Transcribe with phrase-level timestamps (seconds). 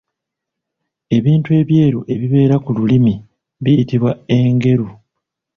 [1.17, 3.15] Ebintu ebyeru ebibeera ku lulimi
[3.63, 4.87] biyitibwa engeru.